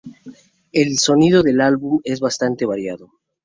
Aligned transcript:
El 0.71 0.97
sonido 0.97 1.43
del 1.43 1.61
álbum 1.61 2.01
es 2.03 2.19
bastante 2.21 2.65
variado. 2.65 3.11